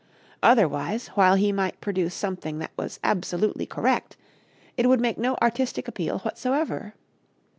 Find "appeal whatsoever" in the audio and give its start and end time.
5.87-6.95